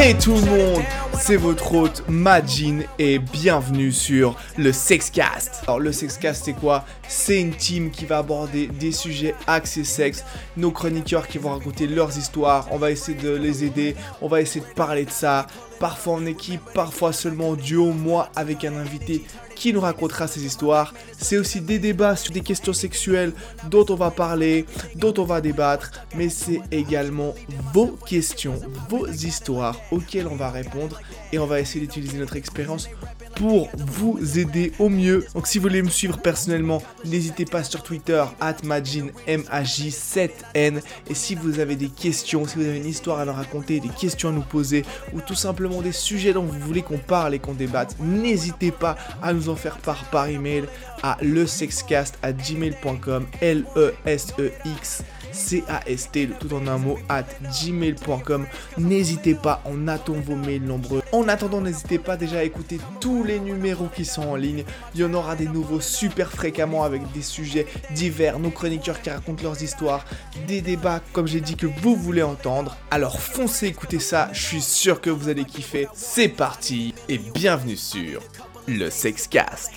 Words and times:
Hey 0.00 0.14
tout 0.14 0.34
le 0.36 0.42
monde, 0.42 0.82
c'est 1.18 1.36
votre 1.36 1.74
hôte 1.74 2.04
Majin 2.08 2.80
et 2.98 3.18
bienvenue 3.18 3.92
sur 3.92 4.36
le 4.56 4.72
Sexcast. 4.72 5.62
Alors 5.64 5.80
le 5.80 5.92
Sexcast 5.92 6.44
c'est 6.44 6.52
quoi? 6.52 6.84
C'est 7.08 7.40
une 7.40 7.54
team 7.54 7.90
qui 7.90 8.06
va 8.06 8.18
aborder 8.18 8.68
des 8.68 8.92
sujets 8.92 9.34
axés 9.46 9.84
sexe, 9.84 10.24
nos 10.56 10.70
chroniqueurs 10.70 11.26
qui 11.26 11.38
vont 11.38 11.50
raconter 11.50 11.86
leurs 11.86 12.16
histoires, 12.16 12.68
on 12.70 12.78
va 12.78 12.90
essayer 12.90 13.18
de 13.18 13.30
les 13.30 13.64
aider, 13.64 13.96
on 14.22 14.28
va 14.28 14.40
essayer 14.40 14.64
de 14.64 14.74
parler 14.74 15.04
de 15.04 15.10
ça, 15.10 15.46
parfois 15.80 16.14
en 16.14 16.26
équipe, 16.26 16.62
parfois 16.72 17.12
seulement 17.12 17.50
en 17.50 17.54
duo, 17.54 17.92
moi 17.92 18.30
avec 18.36 18.64
un 18.64 18.76
invité 18.76 19.24
qui 19.54 19.72
nous 19.72 19.80
racontera 19.80 20.28
ses 20.28 20.44
histoires. 20.44 20.94
C'est 21.18 21.36
aussi 21.36 21.60
des 21.60 21.80
débats 21.80 22.14
sur 22.14 22.32
des 22.32 22.42
questions 22.42 22.72
sexuelles 22.72 23.32
dont 23.68 23.84
on 23.88 23.96
va 23.96 24.10
parler, 24.10 24.64
dont 24.94 25.14
on 25.18 25.24
va 25.24 25.40
débattre, 25.40 25.90
mais 26.16 26.28
c'est 26.28 26.60
également 26.70 27.34
vos 27.74 27.88
questions, 28.06 28.60
vos 28.88 29.06
histoires 29.06 29.76
auxquelles 29.90 30.28
on 30.28 30.36
va 30.36 30.50
répondre 30.50 31.00
et 31.32 31.38
on 31.38 31.46
va 31.46 31.60
essayer 31.60 31.80
d'utiliser 31.80 32.18
notre 32.18 32.36
expérience 32.36 32.88
pour 33.36 33.68
vous 33.76 34.38
aider 34.38 34.72
au 34.78 34.88
mieux. 34.88 35.24
Donc 35.34 35.46
si 35.46 35.58
vous 35.58 35.62
voulez 35.62 35.82
me 35.82 35.88
suivre 35.88 36.18
personnellement, 36.20 36.82
n'hésitez 37.04 37.44
pas 37.44 37.62
sur 37.62 37.82
Twitter, 37.82 38.24
atmajin, 38.40 39.08
M-A-J-7-N. 39.26 40.80
Et 41.08 41.14
si 41.14 41.34
vous 41.34 41.60
avez 41.60 41.76
des 41.76 41.88
questions, 41.88 42.46
si 42.46 42.56
vous 42.56 42.64
avez 42.64 42.78
une 42.78 42.86
histoire 42.86 43.20
à 43.20 43.24
nous 43.24 43.32
raconter, 43.32 43.80
des 43.80 43.88
questions 43.88 44.30
à 44.30 44.32
nous 44.32 44.42
poser, 44.42 44.84
ou 45.12 45.20
tout 45.20 45.34
simplement 45.34 45.82
des 45.82 45.92
sujets 45.92 46.32
dont 46.32 46.42
vous 46.42 46.58
voulez 46.58 46.82
qu'on 46.82 46.98
parle 46.98 47.34
et 47.34 47.38
qu'on 47.38 47.54
débatte, 47.54 47.96
n'hésitez 48.00 48.72
pas 48.72 48.96
à 49.22 49.32
nous 49.32 49.48
en 49.48 49.56
faire 49.56 49.78
part 49.78 50.04
par 50.06 50.26
email 50.28 50.64
à 51.02 51.16
lesexcast 51.22 52.18
à 52.22 52.32
gmail.com, 52.32 53.26
L-E-S-E-X. 53.40 55.04
C-A-S-T, 55.32 56.30
tout 56.38 56.54
en 56.54 56.66
un 56.66 56.78
mot, 56.78 56.98
at 57.08 57.24
gmail.com. 57.62 58.46
N'hésitez 58.78 59.34
pas, 59.34 59.62
on 59.64 59.88
attend 59.88 60.14
vos 60.14 60.36
mails 60.36 60.64
nombreux. 60.64 61.02
En 61.12 61.28
attendant, 61.28 61.60
n'hésitez 61.60 61.98
pas 61.98 62.16
déjà 62.16 62.38
à 62.38 62.42
écouter 62.42 62.78
tous 63.00 63.24
les 63.24 63.40
numéros 63.40 63.88
qui 63.94 64.04
sont 64.04 64.22
en 64.22 64.36
ligne. 64.36 64.64
Il 64.94 65.00
y 65.00 65.04
en 65.04 65.14
aura 65.14 65.36
des 65.36 65.48
nouveaux 65.48 65.80
super 65.80 66.30
fréquemment 66.30 66.84
avec 66.84 67.02
des 67.12 67.22
sujets 67.22 67.66
divers, 67.94 68.38
nos 68.38 68.50
chroniqueurs 68.50 69.00
qui 69.02 69.10
racontent 69.10 69.42
leurs 69.42 69.62
histoires, 69.62 70.04
des 70.46 70.60
débats, 70.60 71.00
comme 71.12 71.26
j'ai 71.26 71.40
dit, 71.40 71.56
que 71.56 71.66
vous 71.66 71.96
voulez 71.96 72.22
entendre. 72.22 72.76
Alors 72.90 73.20
foncez 73.20 73.66
écouter 73.66 73.98
ça, 73.98 74.28
je 74.32 74.42
suis 74.42 74.62
sûr 74.62 75.00
que 75.00 75.10
vous 75.10 75.28
allez 75.28 75.44
kiffer. 75.44 75.88
C'est 75.94 76.28
parti 76.28 76.94
et 77.08 77.18
bienvenue 77.18 77.76
sur 77.76 78.22
le 78.66 78.90
Sexcast. 78.90 79.70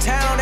Town 0.00 0.38